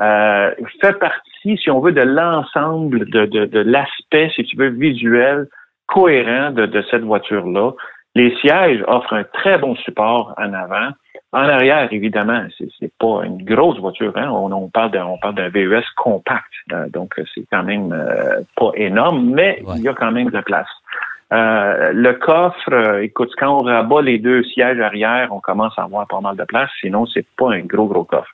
euh, 0.00 0.54
fait 0.80 0.98
partie, 0.98 1.56
si 1.56 1.70
on 1.70 1.80
veut, 1.80 1.92
de 1.92 2.02
l'ensemble 2.02 3.10
de, 3.10 3.26
de, 3.26 3.58
l'aspect, 3.60 4.30
si 4.34 4.44
tu 4.44 4.56
veux, 4.56 4.68
visuel 4.68 5.48
cohérent 5.86 6.52
de, 6.52 6.66
de 6.66 6.84
cette 6.90 7.02
voiture-là. 7.02 7.72
Les 8.14 8.34
sièges 8.36 8.82
offrent 8.86 9.14
un 9.14 9.24
très 9.24 9.58
bon 9.58 9.74
support 9.76 10.34
en 10.38 10.52
avant. 10.52 10.90
En 11.32 11.42
arrière, 11.42 11.88
évidemment, 11.92 12.46
c'est 12.58 12.92
pas 12.98 13.22
une 13.24 13.44
grosse 13.44 13.78
voiture. 13.78 14.12
Hein? 14.16 14.30
On, 14.30 14.68
parle 14.68 14.92
d'un 14.92 15.06
on 15.06 15.18
parle 15.18 15.34
d'un 15.34 15.48
VES 15.48 15.84
compact, 15.96 16.46
euh, 16.72 16.88
donc 16.88 17.14
c'est 17.34 17.44
quand 17.52 17.64
même 17.64 17.92
euh, 17.92 18.40
pas 18.56 18.70
énorme, 18.74 19.32
mais 19.34 19.62
il 19.76 19.82
y 19.82 19.88
a 19.88 19.94
quand 19.94 20.10
même 20.10 20.28
de 20.28 20.34
la 20.34 20.42
place. 20.42 20.68
Euh, 21.32 21.92
le 21.92 22.14
coffre, 22.14 22.72
euh, 22.72 23.02
écoute, 23.02 23.32
quand 23.38 23.60
on 23.60 23.64
rabat 23.64 24.00
les 24.00 24.18
deux 24.18 24.42
sièges 24.44 24.80
arrière, 24.80 25.28
on 25.30 25.40
commence 25.40 25.78
à 25.78 25.82
avoir 25.82 26.06
pas 26.06 26.20
mal 26.20 26.36
de 26.36 26.44
place. 26.44 26.70
Sinon, 26.80 27.06
c'est 27.06 27.26
pas 27.36 27.52
un 27.52 27.60
gros, 27.60 27.86
gros 27.86 28.04
coffre. 28.04 28.30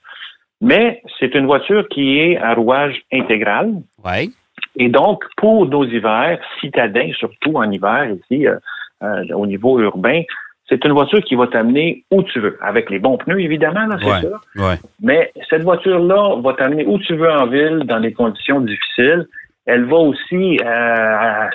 Mais 0.61 1.03
c'est 1.19 1.35
une 1.35 1.47
voiture 1.47 1.89
qui 1.89 2.19
est 2.21 2.39
à 2.39 2.55
rouage 2.55 3.03
intégral. 3.13 3.73
Ouais. 4.05 4.29
Et 4.77 4.89
donc, 4.89 5.25
pour 5.37 5.67
nos 5.67 5.85
hivers, 5.85 6.39
citadins, 6.61 7.11
surtout 7.19 7.57
en 7.57 7.71
hiver 7.71 8.11
ici, 8.11 8.47
euh, 8.47 9.25
au 9.35 9.47
niveau 9.47 9.81
urbain, 9.81 10.23
c'est 10.69 10.85
une 10.85 10.93
voiture 10.93 11.21
qui 11.23 11.35
va 11.35 11.47
t'amener 11.47 12.05
où 12.11 12.23
tu 12.23 12.41
veux, 12.41 12.59
avec 12.63 12.89
les 12.89 12.99
bons 12.99 13.19
pneus, 13.19 13.41
évidemment, 13.41 13.87
là, 13.87 13.97
c'est 14.01 14.27
sûr. 14.27 14.41
Ouais. 14.57 14.77
Mais 15.03 15.33
cette 15.51 15.63
voiture-là 15.63 16.37
va 16.41 16.55
t'amener 16.55 16.87
où 16.87 16.99
tu 16.99 17.15
veux 17.17 17.31
en 17.31 17.47
ville, 17.47 17.83
dans 17.85 18.01
des 18.01 18.13
conditions 18.13 18.61
difficiles. 18.61 19.27
Elle 19.67 19.85
va 19.85 19.97
aussi 19.97 20.59
euh, 20.65 21.49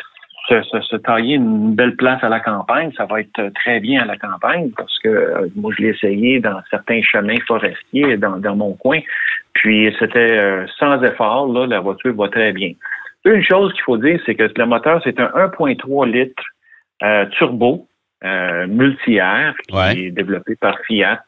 se, 0.47 0.95
tailler 0.97 1.35
une 1.35 1.75
belle 1.75 1.95
place 1.95 2.23
à 2.23 2.29
la 2.29 2.39
campagne, 2.39 2.91
ça 2.97 3.05
va 3.05 3.21
être 3.21 3.49
très 3.55 3.79
bien 3.79 4.01
à 4.01 4.05
la 4.05 4.17
campagne 4.17 4.71
parce 4.75 4.97
que 4.99 5.09
euh, 5.09 5.47
moi 5.55 5.71
je 5.77 5.83
l'ai 5.83 5.89
essayé 5.89 6.39
dans 6.39 6.61
certains 6.69 7.01
chemins 7.01 7.39
forestiers 7.47 8.17
dans, 8.17 8.37
dans 8.37 8.55
mon 8.55 8.73
coin, 8.73 8.99
puis 9.53 9.93
c'était 9.99 10.37
euh, 10.37 10.65
sans 10.77 11.01
effort, 11.03 11.51
là, 11.51 11.67
la 11.67 11.79
voiture 11.79 12.15
va 12.15 12.29
très 12.29 12.51
bien. 12.51 12.71
Une 13.25 13.43
chose 13.43 13.73
qu'il 13.73 13.83
faut 13.83 13.97
dire, 13.97 14.19
c'est 14.25 14.35
que 14.35 14.49
le 14.55 14.65
moteur, 14.65 15.01
c'est 15.03 15.19
un 15.19 15.27
1.3 15.27 16.09
litres 16.09 16.43
euh, 17.03 17.25
turbo 17.37 17.85
multi-air 18.67 19.55
qui 19.69 19.77
est 19.77 20.11
développé 20.11 20.57
par 20.57 20.77
Fiat 20.85 21.21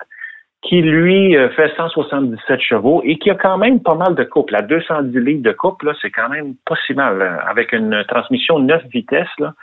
qui 0.62 0.82
lui 0.82 1.36
euh, 1.36 1.50
fait 1.50 1.74
177 1.76 2.60
chevaux 2.62 3.02
et 3.04 3.18
qui 3.18 3.30
a 3.30 3.36
quand 3.36 3.58
même 3.58 3.80
pas 3.80 3.96
mal 3.96 4.16
de 4.16 4.24
couple. 4.24 4.56
À 4.56 4.62
210 4.62 5.20
litres 5.20 5.44
de 5.44 5.52
couple, 5.52 5.88
là, 5.88 5.94
c'est 6.02 6.12
quand 6.12 6.30
même 6.30 6.54
pas 6.66 6.76
si 6.86 6.94
mal. 6.94 7.42
Avec 7.48 7.74
une 7.74 8.04
transmission 8.08 8.60
9 8.60 8.84
vitesses, 8.94 9.28
là, 9.40 9.54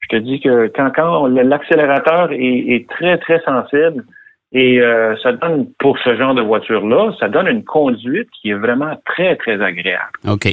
je 0.00 0.08
te 0.08 0.16
dis 0.16 0.40
que 0.40 0.70
quand, 0.74 0.90
quand 0.94 1.26
l'accélérateur 1.26 2.30
est, 2.32 2.86
très, 2.88 3.18
très 3.18 3.40
sensible, 3.42 4.04
et 4.52 4.80
euh, 4.80 5.16
ça 5.22 5.32
donne, 5.32 5.66
pour 5.78 5.98
ce 5.98 6.16
genre 6.16 6.34
de 6.34 6.40
voiture-là, 6.40 7.12
ça 7.18 7.28
donne 7.28 7.48
une 7.48 7.64
conduite 7.64 8.28
qui 8.40 8.50
est 8.50 8.54
vraiment 8.54 8.98
très, 9.04 9.36
très 9.36 9.60
agréable. 9.60 10.12
OK. 10.26 10.46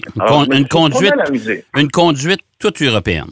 une, 0.52 0.68
conduite, 0.68 1.14
une 1.78 1.90
conduite 1.90 2.42
toute 2.60 2.82
européenne. 2.82 3.30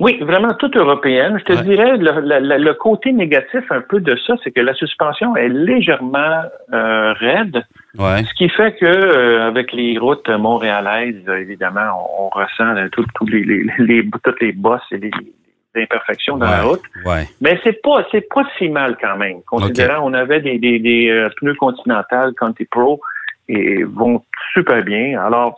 Oui, 0.00 0.16
vraiment 0.20 0.54
toute 0.54 0.76
européenne. 0.76 1.40
Je 1.40 1.44
te 1.54 1.62
dirais, 1.62 1.96
le, 1.96 2.72
côté 2.74 3.12
négatif 3.12 3.64
un 3.70 3.80
peu 3.80 4.00
de 4.00 4.16
ça, 4.24 4.34
c'est 4.44 4.52
que 4.52 4.60
la 4.60 4.72
suspension 4.74 5.34
est 5.34 5.48
légèrement 5.48 6.42
euh, 6.72 7.12
raide. 7.14 7.64
Ce 7.96 8.34
qui 8.34 8.48
fait 8.48 8.76
que 8.76 8.86
euh, 8.86 9.48
avec 9.48 9.72
les 9.72 9.98
routes 9.98 10.28
montréalaises, 10.28 11.28
évidemment, 11.28 12.08
on, 12.16 12.28
ressent 12.28 12.76
euh, 12.76 12.88
tout, 12.92 13.04
les, 13.26 13.42
les, 13.78 14.08
toutes 14.22 14.40
les 14.40 14.52
bosses 14.52 14.82
et 14.92 14.98
les, 14.98 15.10
imperfections 15.76 16.36
dans 16.36 16.46
la 16.46 16.62
route. 16.62 16.82
Mais 17.40 17.60
c'est 17.62 17.80
pas 17.82 18.04
c'est 18.10 18.26
pas 18.32 18.42
si 18.56 18.68
mal 18.68 18.96
quand 19.00 19.16
même. 19.16 19.42
Considérant 19.46 20.00
on 20.02 20.12
avait 20.12 20.40
des, 20.40 20.58
des, 20.58 20.80
des 20.80 21.28
pneus 21.36 21.54
Continental 21.54 22.32
Conti 22.34 22.64
Pro 22.64 23.00
et 23.48 23.84
vont 23.84 24.22
super 24.54 24.82
bien. 24.82 25.20
Alors 25.22 25.56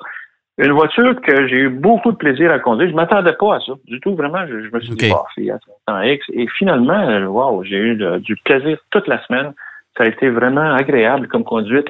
une 0.60 0.72
voiture 0.72 1.20
que 1.22 1.48
j'ai 1.48 1.56
eu 1.56 1.68
beaucoup 1.68 2.12
de 2.12 2.16
plaisir 2.16 2.52
à 2.52 2.58
conduire. 2.58 2.90
Je 2.90 2.94
m'attendais 2.94 3.32
pas 3.32 3.56
à 3.56 3.60
ça. 3.60 3.72
Du 3.86 3.98
tout, 4.00 4.14
vraiment. 4.14 4.46
Je, 4.46 4.68
me 4.70 4.80
suis 4.80 4.94
dit, 4.94 5.10
bah, 5.10 5.24
c'est 5.34 6.12
X. 6.12 6.26
Et 6.32 6.46
finalement, 6.58 7.08
euh, 7.08 7.26
wow, 7.26 7.64
j'ai 7.64 7.78
eu 7.78 7.96
du 8.20 8.36
plaisir 8.44 8.78
toute 8.90 9.06
la 9.08 9.24
semaine. 9.26 9.52
Ça 9.96 10.04
a 10.04 10.06
été 10.06 10.28
vraiment 10.28 10.74
agréable 10.74 11.28
comme 11.28 11.44
conduite. 11.44 11.88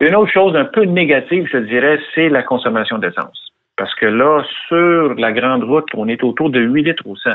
Une 0.00 0.14
autre 0.14 0.32
chose 0.32 0.56
un 0.56 0.64
peu 0.64 0.84
négative, 0.84 1.48
je 1.52 1.58
dirais, 1.58 1.98
c'est 2.14 2.28
la 2.28 2.42
consommation 2.42 2.98
d'essence. 2.98 3.52
Parce 3.76 3.94
que 3.94 4.06
là, 4.06 4.42
sur 4.68 5.14
la 5.14 5.32
grande 5.32 5.64
route, 5.64 5.88
on 5.94 6.08
est 6.08 6.22
autour 6.22 6.50
de 6.50 6.60
8 6.60 6.82
litres 6.82 7.06
au 7.06 7.16
100. 7.16 7.30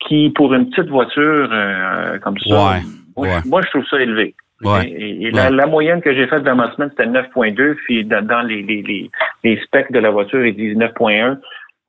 Qui, 0.00 0.30
pour 0.30 0.54
une 0.54 0.70
petite 0.70 0.88
voiture 0.88 1.48
euh, 1.52 2.18
comme 2.20 2.38
ça, 2.38 2.80
moi, 3.16 3.62
je 3.62 3.70
trouve 3.70 3.84
ça 3.86 4.00
élevé. 4.00 4.34
Et, 4.64 5.30
la, 5.30 5.66
moyenne 5.66 6.00
que 6.00 6.14
j'ai 6.14 6.26
faite 6.26 6.42
dans 6.42 6.56
ma 6.56 6.72
semaine, 6.74 6.90
c'était 6.90 7.08
9.2, 7.08 7.74
puis 7.84 8.04
dans, 8.04 8.46
les, 8.46 8.62
les, 8.62 9.10
les, 9.44 9.56
specs 9.62 9.92
de 9.92 9.98
la 9.98 10.10
voiture, 10.10 10.44
ils 10.44 10.56
disent 10.56 10.76
9.1. 10.76 11.38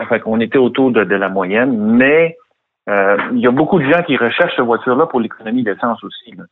Fait 0.08 0.20
qu'on 0.20 0.40
était 0.40 0.58
autour 0.58 0.92
de, 0.92 1.02
la 1.02 1.30
moyenne, 1.30 1.76
mais 1.78 2.38
euh, 2.90 3.18
il 3.34 3.40
y 3.40 3.48
a 3.48 3.52
beaucoup 3.52 3.80
de 3.80 3.92
gens 3.92 4.02
qui 4.04 4.16
recherchent 4.16 4.56
cette 4.56 4.66
voiture-là 4.66 5.08
pour 5.08 5.20
l'économie 5.20 5.64
d'essence 5.64 6.02
aussi. 6.04 6.36
Là, 6.38 6.46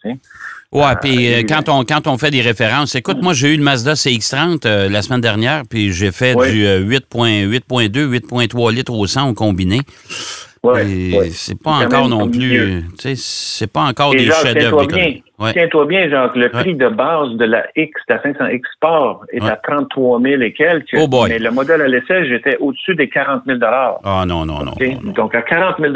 ouais, 0.73 0.83
euh, 0.83 0.95
puis 1.01 1.33
euh, 1.33 1.43
quand 1.47 1.69
on 1.69 1.83
quand 1.83 2.07
on 2.07 2.17
fait 2.17 2.29
des 2.29 2.41
références, 2.41 2.93
écoute, 2.95 3.21
moi 3.21 3.33
j'ai 3.33 3.53
eu 3.53 3.55
une 3.55 3.63
Mazda 3.63 3.93
CX-30 3.93 4.89
la 4.89 5.01
semaine 5.01 5.21
dernière, 5.21 5.63
puis 5.69 5.93
j'ai 5.93 6.11
fait 6.11 6.35
du 6.35 6.65
8.2, 6.65 7.89
8.3 7.89 8.73
litres 8.73 8.93
au 8.93 9.07
100 9.07 9.29
au 9.29 9.33
combiné. 9.33 9.79
Ouais. 10.63 11.29
C'est 11.31 11.61
pas 11.61 11.71
encore 11.71 12.09
non 12.09 12.29
plus. 12.29 12.83
tu 12.97 12.99
sais, 12.99 13.13
C'est 13.15 13.71
pas 13.71 13.81
encore 13.81 14.13
Et 14.13 14.17
des 14.17 14.25
chefs-d'œuvre 14.25 14.85
tiens-toi 14.85 15.21
bien. 15.39 15.51
Tiens-toi 15.53 15.85
bien, 15.85 16.09
Jacques. 16.09 16.35
Le 16.35 16.49
prix 16.49 16.75
de 16.75 16.89
base 16.89 17.29
de 17.33 17.45
la 17.45 17.65
X, 17.75 17.91
la 18.09 18.21
500 18.21 18.47
X 18.47 18.69
Sport, 18.75 19.25
est 19.31 19.43
à 19.43 19.55
33 19.55 20.21
000 20.21 20.41
et 20.41 20.53
quelques. 20.53 20.95
Oh 20.97 21.07
boy. 21.07 21.29
Mais 21.29 21.39
le 21.39 21.51
modèle 21.51 21.81
à 21.81 21.87
l'essai, 21.87 22.27
j'étais 22.27 22.57
au-dessus 22.57 22.95
des 22.95 23.07
40 23.09 23.43
000 23.45 23.59
Ah 23.61 24.25
non, 24.27 24.45
non, 24.45 24.63
non. 24.63 24.73
Non, 24.79 24.99
non. 25.03 25.11
Donc, 25.11 25.35
à 25.35 25.41
40 25.41 25.75
000 25.79 25.93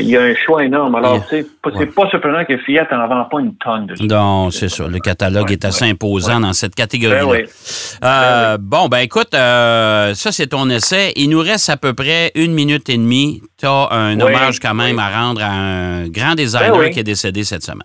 il 0.00 0.08
y 0.08 0.16
a 0.16 0.22
un 0.22 0.34
choix 0.34 0.64
énorme. 0.64 0.94
Alors, 0.96 1.14
Yeah. 1.14 1.22
tu 1.22 1.28
sais, 1.36 1.46
pas- 1.62 1.70
c'est 1.72 1.78
Ouais. 1.78 1.86
pas 1.86 2.08
surprenant 2.10 2.44
que 2.44 2.58
Fiat 2.58 2.86
en 2.90 3.08
vend 3.08 3.24
pas 3.24 3.40
une 3.40 3.54
tonne 3.56 3.86
de. 3.86 3.94
Non, 4.04 4.50
c'est 4.50 4.68
ça. 4.68 4.86
Le 4.86 4.98
catalogue 4.98 5.46
Ouais, 5.48 5.52
est 5.54 5.64
assez 5.64 5.84
ouais. 5.84 5.90
imposant 5.92 6.40
dans 6.40 6.52
cette 6.52 6.74
catégorie-là. 6.74 7.24
Ben 7.24 7.30
oui. 7.30 7.44
Euh, 8.04 8.58
Bon, 8.60 8.88
ben 8.88 8.98
écoute, 8.98 9.32
euh, 9.34 10.14
ça 10.14 10.30
c'est 10.32 10.48
ton 10.48 10.68
essai. 10.68 11.12
Il 11.16 11.30
nous 11.30 11.40
reste 11.40 11.70
à 11.70 11.76
peu 11.76 11.94
près 11.94 12.32
une 12.34 12.52
minute 12.52 12.88
et 12.90 12.96
demie. 12.98 13.42
Tu 13.58 13.66
as 13.66 13.88
un 13.90 14.18
hommage 14.20 14.60
quand 14.60 14.74
même 14.74 14.98
à 14.98 15.08
rendre 15.10 15.42
à 15.42 15.50
un 15.50 16.08
grand 16.08 16.34
designer 16.34 16.72
Ben 16.72 16.78
oui. 16.80 16.90
qui 16.90 17.00
est 17.00 17.04
décédé 17.04 17.44
cette 17.44 17.62
semaine. 17.64 17.82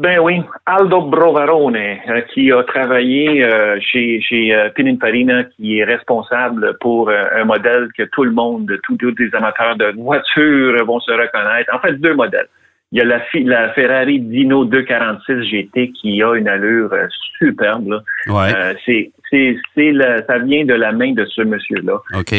Ben 0.00 0.18
oui, 0.20 0.40
Aldo 0.64 1.02
Brovarone, 1.02 1.76
euh, 1.76 2.20
qui 2.32 2.50
a 2.50 2.62
travaillé 2.62 3.44
euh, 3.44 3.78
chez, 3.80 4.22
chez 4.22 4.54
euh, 4.54 4.70
Pininfarina, 4.70 5.44
qui 5.44 5.78
est 5.78 5.84
responsable 5.84 6.78
pour 6.80 7.10
euh, 7.10 7.26
un 7.34 7.44
modèle 7.44 7.88
que 7.96 8.04
tout 8.04 8.24
le 8.24 8.30
monde, 8.30 8.72
tous 8.84 8.96
les 9.18 9.34
amateurs 9.34 9.76
de 9.76 9.92
voitures 9.98 10.82
vont 10.86 11.00
se 11.00 11.12
reconnaître. 11.12 11.74
En 11.74 11.78
fait, 11.80 11.94
deux 12.00 12.14
modèles. 12.14 12.48
Il 12.92 12.98
y 12.98 13.02
a 13.02 13.04
la, 13.04 13.20
la 13.44 13.72
Ferrari 13.74 14.18
Dino 14.20 14.64
246 14.64 15.42
GT 15.50 15.92
qui 15.92 16.22
a 16.22 16.34
une 16.36 16.48
allure 16.48 16.92
euh, 16.92 17.06
superbe. 17.38 17.88
là. 17.88 18.00
Ouais. 18.28 18.76
C'est, 18.86 19.10
c'est, 19.32 19.56
ça 20.28 20.38
vient 20.38 20.64
de 20.66 20.74
la 20.74 20.92
main 20.92 21.12
de 21.14 21.24
ce 21.24 21.40
monsieur-là, 21.42 21.94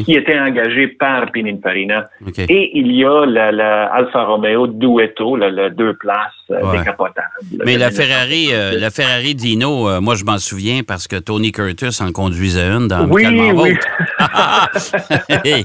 qui 0.05 0.13
était 0.13 0.39
engagé 0.39 0.87
par 0.87 1.31
Pininfarina. 1.31 2.05
Et 2.37 2.77
il 2.77 2.91
y 2.91 3.03
a 3.03 3.25
la, 3.25 3.51
la 3.51 3.85
Alfa 3.85 4.23
Romeo 4.25 4.67
Duetto, 4.67 5.35
la, 5.35 5.49
la 5.49 5.69
deux 5.71 5.93
places 5.95 6.31
euh, 6.51 6.61
Ouais. 6.61 6.77
décapotable. 6.77 7.27
Mais 7.65 7.77
la 7.77 7.89
1966. 7.89 7.97
Ferrari, 7.97 8.47
euh, 8.53 8.79
la 8.79 8.89
Ferrari 8.91 9.33
Dino, 9.33 9.89
euh, 9.89 9.99
moi 10.01 10.13
je 10.15 10.23
m'en 10.23 10.37
souviens 10.37 10.81
parce 10.87 11.07
que 11.07 11.15
Tony 11.17 11.51
Curtis 11.51 11.97
en 12.01 12.11
conduisait 12.11 12.67
une 12.69 12.87
dans 12.87 13.07
Oui, 13.09 13.25
oui. 13.55 13.73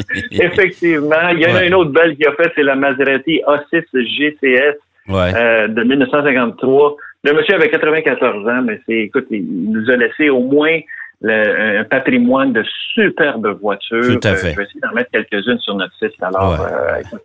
Effectivement. 0.32 1.28
Il 1.32 1.40
y 1.40 1.46
en 1.46 1.50
a 1.50 1.60
Ouais. 1.60 1.66
une 1.68 1.74
autre 1.74 1.90
belle 1.90 2.16
qui 2.16 2.24
a 2.26 2.32
fait, 2.32 2.50
c'est 2.54 2.62
la 2.62 2.74
Maserati 2.76 3.42
A6 3.46 3.84
GCS 3.92 4.76
ouais. 5.08 5.32
euh, 5.34 5.68
de 5.68 5.82
1953. 5.82 6.96
Le 7.24 7.32
monsieur 7.34 7.54
avait 7.54 7.68
94 7.70 8.48
ans, 8.48 8.62
mais 8.64 8.80
c'est, 8.88 8.94
écoute, 8.98 9.26
il 9.30 9.44
nous 9.72 9.90
a 9.90 9.96
laissé 9.96 10.30
au 10.30 10.40
moins 10.40 10.78
le- 11.20 11.80
un 11.80 11.84
patrimoine 11.84 12.52
de 12.52 12.64
superbes 12.94 13.58
voitures. 13.60 14.18
Tout 14.20 14.26
à 14.26 14.34
fait. 14.36 14.48
Euh, 14.48 14.50
je 14.52 14.56
vais 14.56 14.62
essayer 14.64 14.80
d'en 14.82 14.92
mettre 14.94 15.10
quelques-unes 15.10 15.58
sur 15.60 15.74
notre 15.74 15.92
site. 15.98 16.14
Alors, 16.22 16.52
Ouais. 16.52 16.66
euh, 16.72 17.16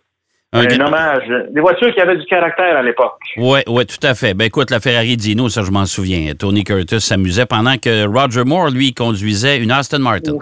Un 0.52 0.60
un, 0.80 0.86
hommage. 0.86 1.24
Des 1.50 1.60
voitures 1.60 1.92
qui 1.94 2.00
avaient 2.00 2.16
du 2.16 2.24
caractère 2.26 2.76
à 2.76 2.82
l'époque. 2.82 3.18
Oui, 3.38 3.60
oui, 3.66 3.86
tout 3.86 4.06
à 4.06 4.14
fait. 4.14 4.32
Ben 4.34 4.44
écoute, 4.46 4.70
la 4.70 4.80
Ferrari 4.80 5.16
Dino, 5.16 5.48
ça 5.48 5.62
je 5.62 5.70
m'en 5.70 5.86
souviens. 5.86 6.32
Tony 6.38 6.62
Curtis 6.64 7.00
s'amusait 7.00 7.46
pendant 7.46 7.76
que 7.78 8.06
Roger 8.06 8.44
Moore, 8.44 8.70
lui, 8.70 8.92
conduisait 8.94 9.58
une 9.58 9.70
Aston 9.70 9.98
Martin. 10.00 10.36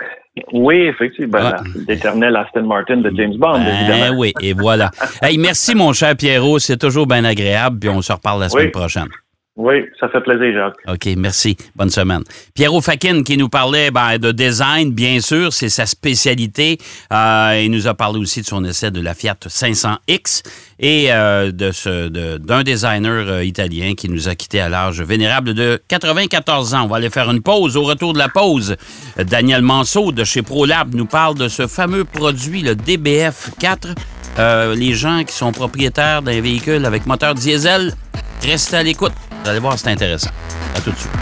Oui, 0.52 0.74
effectivement. 0.82 1.38
Ouais. 1.38 1.82
L'éternel 1.88 2.34
Aston 2.36 2.64
Martin 2.64 2.96
de 2.98 3.10
James 3.16 3.36
Bond, 3.38 3.52
Ben 3.60 3.66
évidemment. 3.66 4.18
oui, 4.18 4.32
et 4.42 4.52
voilà. 4.52 4.90
Hey, 5.22 5.38
merci 5.38 5.74
mon 5.76 5.92
cher 5.92 6.14
Pierrot, 6.16 6.58
c'est 6.58 6.76
toujours 6.76 7.06
bien 7.06 7.24
agréable, 7.24 7.78
puis 7.78 7.88
on 7.88 8.02
se 8.02 8.12
reparle 8.12 8.40
la 8.40 8.48
semaine 8.48 8.66
Oui. 8.66 8.70
prochaine. 8.72 9.08
Oui, 9.56 9.84
ça 10.00 10.08
fait 10.08 10.20
plaisir, 10.20 10.52
Jacques. 10.52 10.76
OK, 10.88 11.14
merci. 11.16 11.56
Bonne 11.76 11.90
semaine. 11.90 12.22
Pierrot 12.54 12.80
Fakin 12.80 13.22
qui 13.22 13.36
nous 13.36 13.48
parlait 13.48 13.92
ben, 13.92 14.18
de 14.18 14.32
design, 14.32 14.92
bien 14.92 15.20
sûr, 15.20 15.52
c'est 15.52 15.68
sa 15.68 15.86
spécialité. 15.86 16.78
Euh, 17.12 17.60
il 17.62 17.70
nous 17.70 17.86
a 17.86 17.94
parlé 17.94 18.18
aussi 18.18 18.40
de 18.40 18.46
son 18.46 18.64
essai 18.64 18.90
de 18.90 19.00
la 19.00 19.14
Fiat 19.14 19.36
500X 19.46 20.42
et 20.80 21.12
euh, 21.12 21.52
de 21.52 22.38
d'un 22.38 22.62
designer 22.64 23.28
euh, 23.28 23.44
italien 23.44 23.94
qui 23.94 24.08
nous 24.08 24.28
a 24.28 24.34
quitté 24.34 24.60
à 24.60 24.68
l'âge 24.68 25.00
vénérable 25.00 25.54
de 25.54 25.80
94 25.86 26.74
ans. 26.74 26.82
On 26.84 26.88
va 26.88 26.96
aller 26.96 27.10
faire 27.10 27.30
une 27.30 27.40
pause. 27.42 27.76
Au 27.76 27.84
retour 27.84 28.12
de 28.12 28.18
la 28.18 28.28
pause, 28.28 28.76
Daniel 29.16 29.62
Manceau 29.62 30.10
de 30.10 30.24
chez 30.24 30.42
ProLab 30.42 30.94
nous 30.94 31.06
parle 31.06 31.36
de 31.36 31.46
ce 31.46 31.68
fameux 31.68 32.04
produit, 32.04 32.62
le 32.62 32.74
DBF4. 32.74 33.94
Euh, 34.38 34.74
les 34.74 34.94
gens 34.94 35.22
qui 35.22 35.32
sont 35.32 35.52
propriétaires 35.52 36.22
d'un 36.22 36.40
véhicule 36.40 36.84
avec 36.86 37.06
moteur 37.06 37.34
diesel, 37.34 37.94
restez 38.42 38.76
à 38.76 38.82
l'écoute. 38.82 39.12
Vous 39.44 39.50
allez 39.50 39.58
voir, 39.58 39.78
c'est 39.78 39.88
intéressant. 39.88 40.30
À 40.74 40.80
tout 40.80 40.90
de 40.90 40.96
suite. 40.96 41.12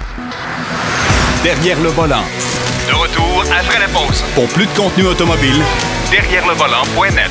Derrière 1.43 1.81
le 1.81 1.89
volant. 1.89 2.23
De 2.87 2.93
retour 2.95 3.43
après 3.51 3.81
la 3.81 3.89
pause. 3.89 4.23
Pour 4.37 4.47
plus 4.47 4.67
de 4.67 4.71
contenu 4.77 5.07
automobile, 5.07 5.61
Derrière 6.09 6.47
le 6.47 6.55
volant.net. 6.55 7.31